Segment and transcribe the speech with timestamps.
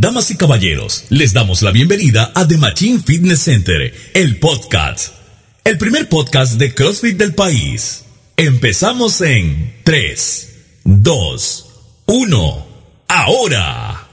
[0.00, 5.12] Damas y caballeros, les damos la bienvenida a The Machine Fitness Center, el podcast.
[5.64, 8.06] El primer podcast de CrossFit del país.
[8.36, 12.66] Empezamos en 3, 2, 1,
[13.08, 14.06] ahora.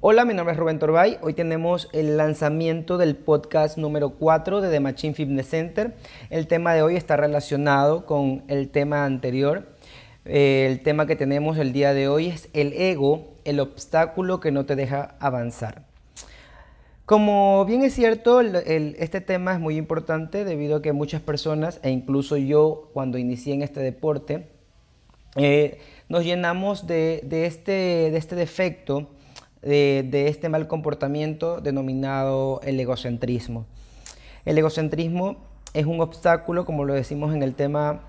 [0.00, 1.18] Hola, mi nombre es Rubén Torbay.
[1.20, 5.94] Hoy tenemos el lanzamiento del podcast número 4 de The Machine Fitness Center.
[6.30, 9.76] El tema de hoy está relacionado con el tema anterior.
[10.30, 14.52] Eh, el tema que tenemos el día de hoy es el ego el obstáculo que
[14.52, 15.86] no te deja avanzar.
[17.06, 21.88] Como bien es cierto, este tema es muy importante debido a que muchas personas, e
[21.88, 24.48] incluso yo cuando inicié en este deporte,
[25.36, 25.78] eh,
[26.10, 29.08] nos llenamos de, este, de este defecto,
[29.62, 33.64] de, este mal comportamiento denominado el egocentrismo.
[34.44, 35.38] El egocentrismo
[35.72, 38.02] es un obstáculo, como lo decimos en el tema,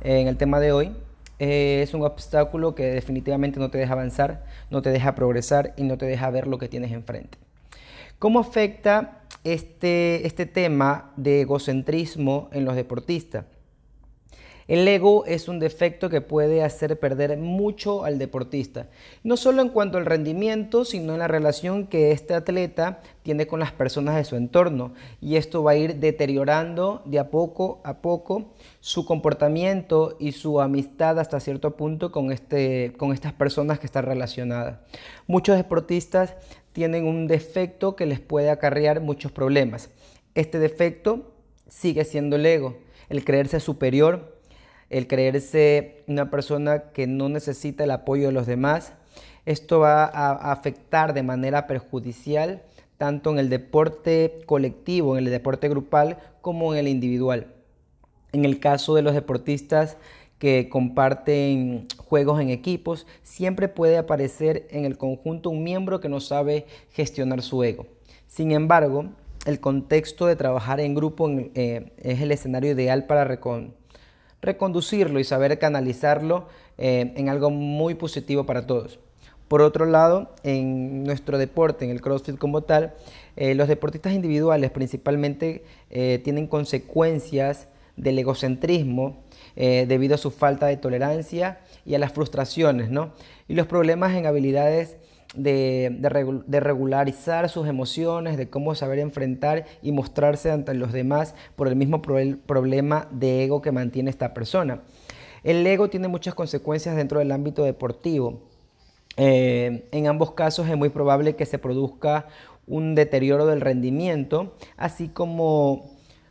[0.00, 0.92] en el tema de hoy,
[1.38, 5.82] eh, es un obstáculo que definitivamente no te deja avanzar, no te deja progresar y
[5.84, 7.38] no te deja ver lo que tienes enfrente.
[8.18, 13.44] ¿Cómo afecta este, este tema de egocentrismo en los deportistas?
[14.66, 18.88] El ego es un defecto que puede hacer perder mucho al deportista,
[19.22, 23.60] no solo en cuanto al rendimiento, sino en la relación que este atleta tiene con
[23.60, 24.94] las personas de su entorno.
[25.20, 30.60] Y esto va a ir deteriorando de a poco a poco su comportamiento y su
[30.60, 34.78] amistad hasta cierto punto con, este, con estas personas que están relacionadas.
[35.26, 36.34] Muchos deportistas
[36.72, 39.90] tienen un defecto que les puede acarrear muchos problemas.
[40.34, 41.32] Este defecto
[41.68, 44.33] sigue siendo el ego, el creerse superior
[44.94, 48.92] el creerse una persona que no necesita el apoyo de los demás.
[49.44, 52.62] Esto va a afectar de manera perjudicial
[52.96, 57.48] tanto en el deporte colectivo, en el deporte grupal, como en el individual.
[58.32, 59.96] En el caso de los deportistas
[60.38, 66.20] que comparten juegos en equipos, siempre puede aparecer en el conjunto un miembro que no
[66.20, 67.88] sabe gestionar su ego.
[68.28, 69.06] Sin embargo,
[69.44, 73.83] el contexto de trabajar en grupo eh, es el escenario ideal para reconocer
[74.44, 76.46] reconducirlo y saber canalizarlo
[76.78, 78.98] eh, en algo muy positivo para todos.
[79.48, 82.94] Por otro lado, en nuestro deporte, en el CrossFit como tal,
[83.36, 89.22] eh, los deportistas individuales principalmente eh, tienen consecuencias del egocentrismo
[89.56, 93.12] debido a su falta de tolerancia y a las frustraciones, ¿no?
[93.46, 94.96] Y los problemas en habilidades
[95.34, 95.96] de,
[96.60, 102.02] regularizar sus emociones, de cómo saber enfrentar y mostrarse ante los demás por el mismo
[102.02, 104.82] problema de ego que mantiene esta persona.
[105.42, 108.40] El ego tiene muchas consecuencias dentro del ámbito deportivo.
[109.16, 112.26] Eh, en ambos casos es muy probable que se produzca
[112.66, 115.90] un deterioro del rendimiento, así como,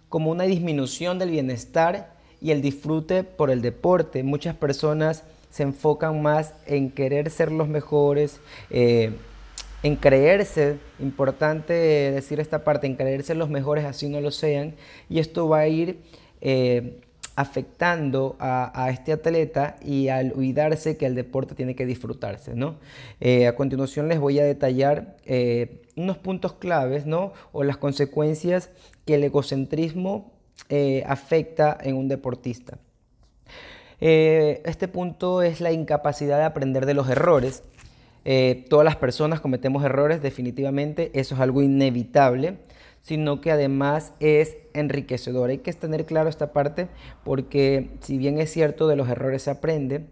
[0.10, 4.24] como una disminución del bienestar y el disfrute por el deporte.
[4.24, 8.40] Muchas personas se enfocan más en querer ser los mejores,
[8.72, 9.12] eh,
[9.84, 14.74] en creerse, importante decir esta parte, en creerse los mejores así no lo sean,
[15.10, 16.00] y esto va a ir
[16.42, 17.00] eh,
[17.36, 22.56] afectando a, este atleta y al olvidarse que el deporte tiene que disfrutarse.
[22.56, 22.78] ¿no?
[23.22, 25.18] Eh, a continuación les voy a detallar
[25.96, 27.32] unos puntos claves ¿no?
[27.52, 28.72] o las consecuencias
[29.06, 30.32] que el egocentrismo
[31.06, 32.80] afecta en un deportista.
[34.06, 37.64] Eh, este punto es la incapacidad de aprender de los errores.
[38.26, 42.58] Eh, todas las personas cometemos errores, definitivamente, eso es algo inevitable,
[43.02, 45.52] sino que además es enriquecedor.
[45.52, 46.90] Hay que tener claro esta parte
[47.24, 50.06] porque si bien es cierto de los errores se aprende,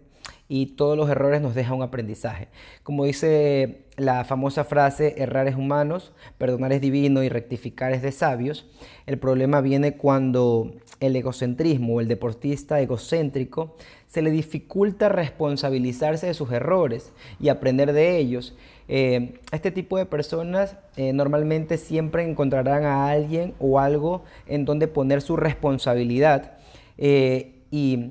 [0.54, 2.48] y todos los errores nos dejan un aprendizaje.
[2.82, 8.12] Como dice la famosa frase, errar es humanos, perdonar es divino y rectificar es de
[8.12, 8.66] sabios,
[9.06, 16.34] el problema viene cuando el egocentrismo o el deportista egocéntrico se le dificulta responsabilizarse de
[16.34, 18.54] sus errores y aprender de ellos.
[18.88, 24.86] Eh, este tipo de personas eh, normalmente siempre encontrarán a alguien o algo en donde
[24.86, 26.58] poner su responsabilidad
[26.98, 28.10] eh, y,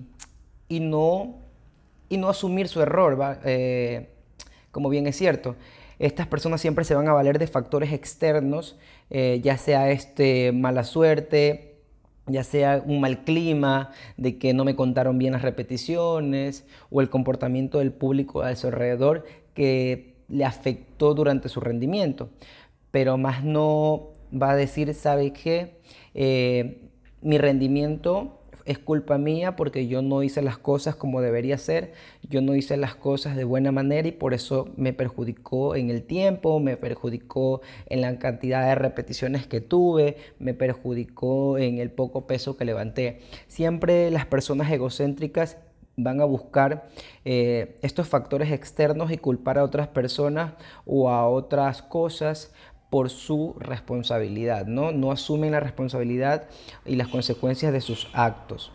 [0.68, 1.41] y no
[2.12, 4.10] y no asumir su error, eh,
[4.72, 5.56] como bien es cierto.
[5.98, 8.78] Estas personas siempre se van a valer de factores externos,
[9.10, 11.78] eh, ya sea este, mala suerte,
[12.28, 17.10] ya sea un mal clima, de que no me contaron bien las repeticiones, o el
[17.10, 22.30] comportamiento del público a su alrededor que le afectó durante su rendimiento.
[22.92, 25.78] Pero más no va a decir, ¿sabe qué?
[26.14, 26.90] Eh,
[27.22, 31.94] mi rendimiento es culpa mía porque yo no hice las cosas como debería ser,
[32.30, 36.04] yo no hice las cosas de buena manera y por eso me perjudicó en el
[36.04, 42.28] tiempo, me perjudicó en la cantidad de repeticiones que tuve, me perjudicó en el poco
[42.28, 43.20] peso que levanté.
[43.48, 45.58] Siempre las personas egocéntricas
[45.98, 46.88] van a buscar
[47.26, 50.54] eh, estos factores externos y culpar a otras personas
[50.86, 52.54] o a otras cosas
[52.92, 54.92] por su responsabilidad, ¿no?
[54.92, 56.50] No asumen la responsabilidad
[56.86, 58.74] y las consecuencias de sus actos.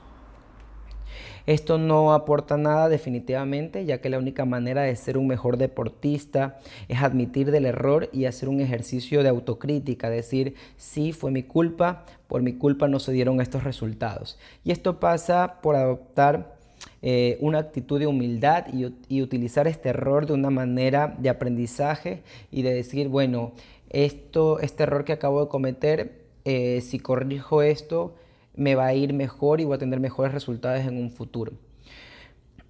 [1.45, 6.59] Esto no aporta nada definitivamente, ya que la única manera de ser un mejor deportista
[6.89, 12.05] es admitir del error y hacer un ejercicio de autocrítica, decir, sí, fue mi culpa,
[12.27, 14.39] por mi culpa no se dieron estos resultados.
[14.65, 16.56] Y esto pasa por adoptar
[17.03, 22.63] eh, una actitud de humildad y, utilizar este error de una manera de aprendizaje y
[22.63, 23.53] de decir, bueno,
[23.91, 28.15] esto, este error que acabo de cometer, eh, si corrijo esto,
[28.55, 31.53] me va a ir mejor y voy a tener mejores resultados en un futuro.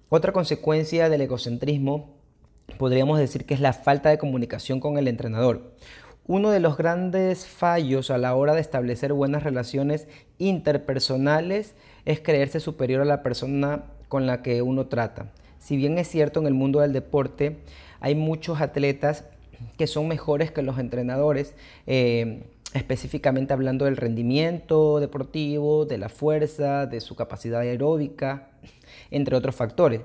[0.09, 2.17] Otra consecuencia del egocentrismo
[2.77, 5.73] podríamos decir que es la falta de comunicación con el entrenador.
[6.27, 11.73] Uno de los grandes fallos a la hora de establecer buenas relaciones interpersonales
[12.03, 15.31] es creerse superior a la persona con la que uno trata.
[15.59, 17.57] Si bien es cierto en el mundo del deporte
[17.99, 19.25] hay muchos atletas
[19.77, 21.55] que son mejores que los entrenadores,
[21.87, 22.43] eh,
[22.73, 28.49] específicamente hablando del rendimiento deportivo, de la fuerza, de su capacidad aeróbica,
[29.09, 30.01] entre otros factores,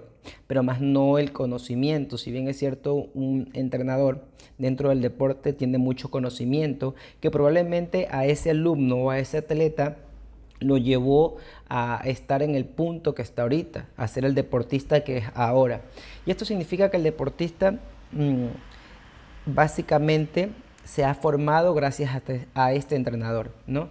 [0.46, 2.16] pero más no el conocimiento.
[2.18, 4.24] Si bien es cierto, un entrenador
[4.58, 9.96] dentro del deporte tiene mucho conocimiento que probablemente a ese alumno o a ese atleta
[10.62, 11.36] lo llevó
[11.68, 15.82] a estar en el punto que está ahorita, a ser el deportista que es ahora.
[16.26, 17.78] Y esto significa que el deportista
[18.12, 18.46] mm,
[19.46, 20.50] básicamente
[20.84, 23.88] se ha formado gracias a este, este entrenador, ¿no?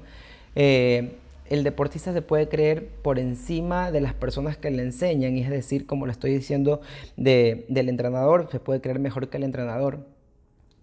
[0.56, 1.18] Eh,
[1.52, 5.50] el deportista se puede creer por encima de las personas que le enseñan, y es
[5.50, 6.80] decir, como le estoy diciendo,
[7.18, 10.00] del entrenador, se puede creer mejor que el entrenador.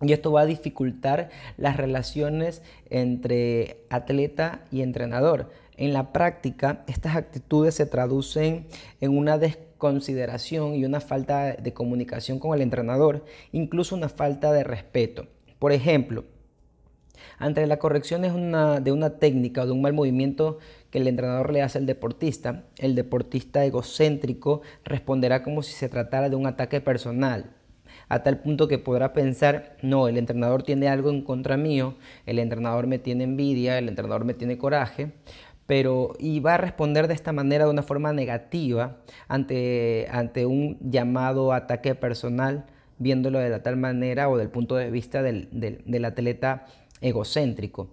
[0.02, 5.50] Y esto va a dificultar las relaciones entre atleta y entrenador.
[5.78, 8.66] En la práctica, estas actitudes se traducen
[9.00, 14.64] en una desconsideración y una falta de comunicación con el entrenador, incluso una falta de
[14.64, 15.28] respeto.
[15.60, 16.24] Por ejemplo,
[17.38, 20.58] ante la corrección de una técnica o de un mal movimiento
[20.90, 26.28] que el entrenador le hace al deportista, el deportista egocéntrico responderá como si se tratara
[26.28, 27.52] de un ataque personal,
[28.08, 31.96] a tal punto que podrá pensar, no, el entrenador tiene algo en contra mío,
[32.26, 35.12] el entrenador me tiene envidia, el entrenador me tiene coraje,
[35.68, 38.96] pero y va a responder de esta manera de una forma negativa
[39.28, 42.64] ante, ante un llamado ataque personal
[42.96, 46.64] viéndolo de tal manera o del punto de vista del, atleta
[47.02, 47.90] egocéntrico.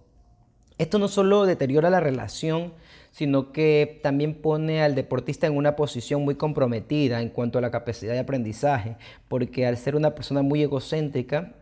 [0.77, 2.71] Esto no solo deteriora la relación,
[3.15, 7.71] sino que también pone al deportista en una posición muy comprometida en cuanto a la
[7.71, 8.97] capacidad de aprendizaje,
[9.29, 11.53] porque al ser una persona muy egocéntrica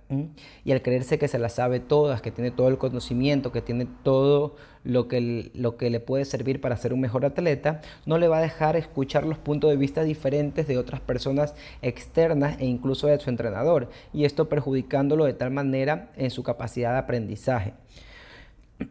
[0.66, 3.88] y al creerse que se la sabe todas, que tiene todo el conocimiento, que tiene
[4.02, 8.28] todo lo que, lo que le puede servir para ser un mejor atleta, no le
[8.28, 11.54] va a dejar escuchar los puntos de vista diferentes de otras personas
[11.84, 16.94] externas e incluso de su entrenador, y esto perjudicándolo de tal manera en su capacidad
[16.94, 17.74] de aprendizaje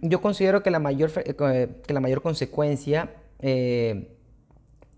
[0.00, 4.08] yo considero que la mayor, eh, que la mayor consecuencia eh,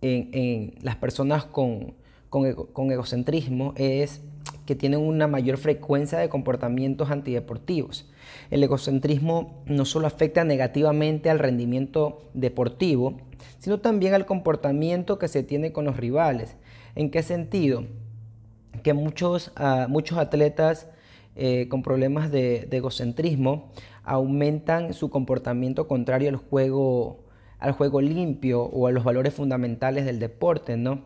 [0.02, 1.94] en, las personas con,
[2.28, 4.20] con, egocentrismo es
[4.66, 8.10] que tienen una mayor frecuencia de comportamientos antideportivos.
[8.50, 13.18] El egocentrismo no solo afecta negativamente al rendimiento deportivo,
[13.58, 16.56] sino también al comportamiento que se tiene con los rivales.
[16.94, 17.84] ¿En qué sentido?
[18.82, 20.88] Que muchos, ah, muchos atletas
[21.36, 23.72] eh, con problemas de, egocentrismo
[24.04, 27.24] aumentan su comportamiento contrario al juego,
[27.58, 31.02] al juego limpio o a los valores fundamentales del deporte, ¿no?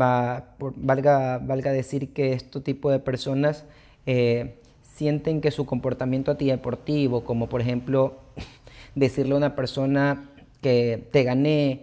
[0.00, 3.64] Va, valga, valga decir que este tipo de personas
[4.06, 8.20] eh, sienten que su comportamiento antideportivo, como por ejemplo
[8.94, 11.80] decirle a una persona que te gané,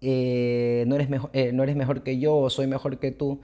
[0.00, 3.40] eh, no, eres mejor, no eres mejor que yo soy mejor que tú,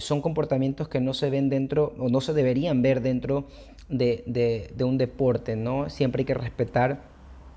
[0.00, 3.46] son comportamientos que no se ven dentro o no se deberían ver dentro
[3.88, 5.90] de, un deporte, ¿no?
[5.90, 7.08] Siempre hay que respetar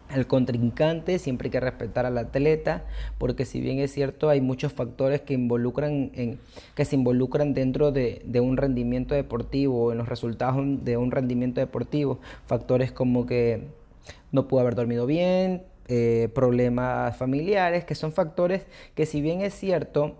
[0.09, 2.85] al contrincante, siempre hay que respetar al atleta,
[3.17, 9.15] porque si bien es cierto, hay muchos factores que, se involucran dentro de, un rendimiento
[9.15, 13.67] deportivo, en los resultados de un rendimiento deportivo, factores como que
[14.31, 19.53] no pudo haber dormido bien, eh, problemas familiares, que son factores que si bien es
[19.53, 20.15] cierto,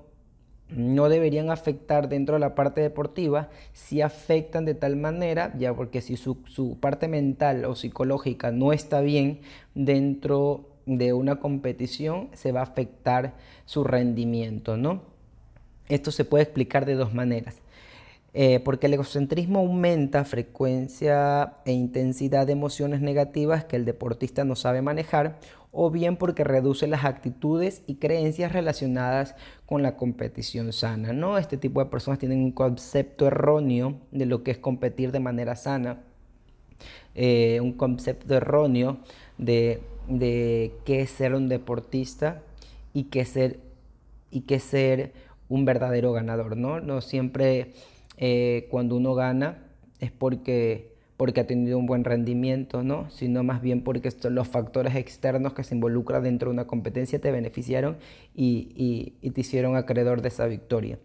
[0.75, 6.01] no deberían afectar dentro de la parte deportiva, si afectan de tal manera, ya porque
[6.01, 6.37] si su,
[6.79, 9.41] parte mental o psicológica no está bien
[9.75, 15.01] dentro de una competición, se va a afectar su rendimiento, ¿no?
[15.87, 17.61] Esto se puede explicar de dos maneras.
[18.35, 24.55] Eh, porque el egocentrismo aumenta frecuencia e intensidad de emociones negativas que el deportista no
[24.55, 25.37] sabe manejar
[25.73, 31.11] o bien porque reduce las actitudes y creencias relacionadas con la competición sana.
[31.13, 31.37] ¿no?
[31.39, 35.55] Este tipo de personas tienen un concepto erróneo de lo que es competir de manera
[35.55, 36.03] sana,
[37.15, 38.99] eh, un concepto erróneo
[39.39, 42.43] de, de qué es ser un deportista
[42.93, 43.59] y qué ser,
[44.29, 45.11] y ser
[45.49, 46.55] un verdadero ganador.
[46.55, 47.73] No, no siempre
[48.17, 49.57] eh, cuando uno gana
[49.99, 50.92] es porque
[51.23, 53.09] porque ha tenido un buen rendimiento, ¿no?
[53.09, 57.31] sino más bien porque los factores externos que se involucran dentro de una competencia te
[57.31, 57.95] beneficiaron
[58.35, 60.99] y, te hicieron acreedor de esa victoria.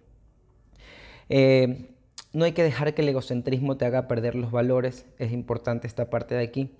[1.28, 1.86] Eh,
[2.32, 6.10] no hay que dejar que el egocentrismo te haga perder los valores, es importante esta
[6.10, 6.72] parte de aquí,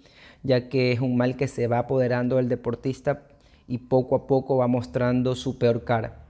[0.43, 3.23] ya que es un mal que se va apoderando del deportista
[3.69, 6.28] y poco a poco va mostrando su peor cara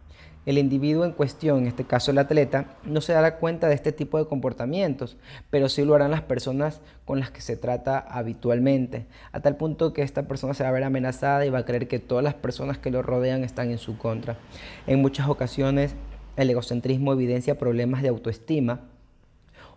[0.49, 3.93] el individuo en cuestión, en este caso el atleta, no se dará cuenta de este
[3.93, 5.19] tipo de comportamientos,
[5.51, 9.93] pero sí lo harán las personas con las que se trata habitualmente, a tal punto
[9.93, 12.33] que esta persona se va a ver amenazada y va a creer que todas las
[12.33, 14.39] personas que lo rodean están en su contra.
[14.87, 15.95] En muchas ocasiones
[16.37, 18.81] el egocentrismo evidencia problemas de autoestima,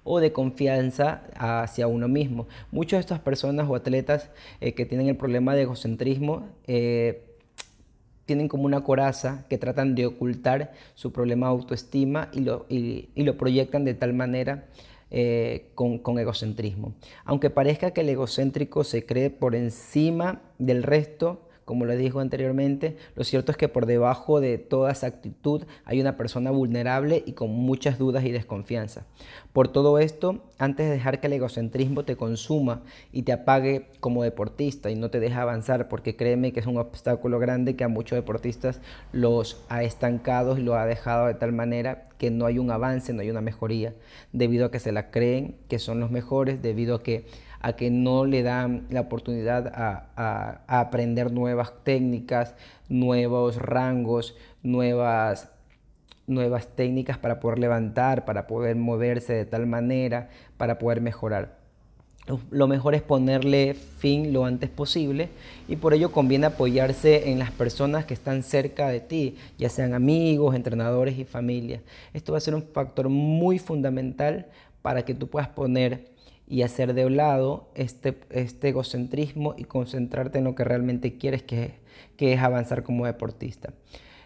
[0.03, 2.47] o de confianza hacia uno mismo.
[2.71, 7.30] Muchas de estas personas o atletas eh, que tienen el problema de egocentrismo eh,
[8.31, 13.09] tienen como una coraza que tratan de ocultar su problema de autoestima y lo, y,
[13.13, 14.69] lo proyectan de tal manera
[15.09, 16.93] eh, con, con, egocentrismo.
[17.25, 22.97] Aunque parezca que el egocéntrico se cree por encima del resto, como le dijo anteriormente,
[23.15, 27.33] lo cierto es que por debajo de toda esa actitud hay una persona vulnerable y
[27.33, 29.05] con muchas dudas y desconfianza.
[29.53, 34.23] Por todo esto, antes de dejar que el egocentrismo te consuma y te apague como
[34.23, 37.89] deportista y no te deje avanzar, porque créeme que es un obstáculo grande que a
[37.89, 42.59] muchos deportistas los ha estancado y los ha dejado de tal manera que no hay
[42.59, 43.93] un avance, no hay una mejoría,
[44.31, 47.25] debido a que se la creen que son los mejores, debido a que
[47.61, 52.55] a que no le dan la oportunidad a, aprender nuevas técnicas,
[52.89, 55.49] nuevos rangos, nuevas
[56.27, 61.59] nuevas técnicas para poder levantar, para poder moverse de tal manera, para poder mejorar.
[62.51, 65.29] Lo mejor es ponerle fin lo antes posible
[65.67, 69.93] y por ello conviene apoyarse en las personas que están cerca de ti, ya sean
[69.93, 71.81] amigos, entrenadores y familia.
[72.13, 74.45] Esto va a ser un factor muy fundamental
[74.81, 76.11] para que tú puedas poner
[76.51, 81.75] y hacer de lado este, este egocentrismo y concentrarte en lo que realmente quieres, que,
[82.17, 83.73] que es avanzar como deportista.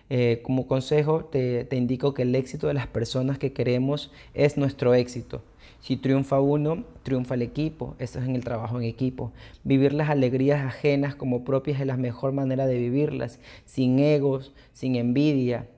[0.09, 4.57] Eh, como consejo te, te, indico que el éxito de las personas que queremos es
[4.57, 5.43] nuestro éxito.
[5.81, 7.95] Si triunfa uno, triunfa el equipo.
[7.99, 9.31] Eso es en el trabajo en equipo.
[9.63, 14.95] Vivir las alegrías ajenas como propias es la mejor manera de vivirlas, sin egos, sin
[14.95, 15.69] envidia.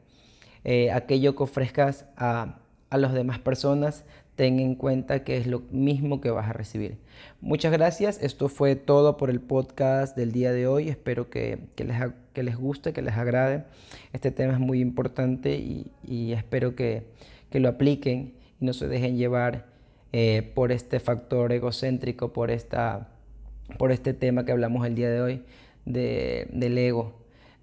[0.63, 4.05] Eh, aquello que ofrezcas a, a las demás personas
[4.37, 6.99] ten en cuenta que es lo mismo que vas a recibir.
[7.41, 8.21] Muchas gracias.
[8.21, 10.89] Esto fue todo por el podcast del día de hoy.
[10.89, 11.97] Espero que, les,
[12.33, 13.63] que les, guste, que les agrade.
[14.13, 17.03] Este tema es muy importante y, espero que,
[17.51, 19.65] lo apliquen y no se dejen llevar
[20.13, 23.09] eh, por este factor egocéntrico, por, esta,
[23.79, 25.43] por este tema que hablamos el día de hoy
[25.85, 27.15] del ego.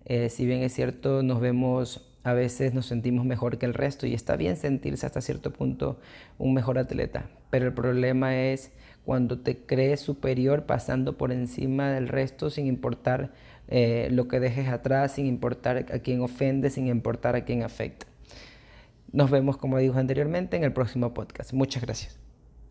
[0.06, 4.06] Eh, si bien es cierto, nos vemos a veces nos sentimos mejor que el resto
[4.06, 6.00] y está bien sentirse hasta cierto punto
[6.38, 8.72] un mejor atleta, pero el problema es
[9.04, 13.32] cuando te crees superior pasando por encima del resto sin importar
[13.68, 18.06] eh, lo que dejes atrás, sin importar a quién ofende, sin importar a quién afecta.
[19.12, 21.52] Nos vemos, como dijo anteriormente, en el próximo podcast.
[21.52, 22.23] Muchas gracias.